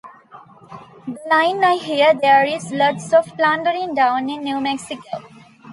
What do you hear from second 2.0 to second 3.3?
there's lots of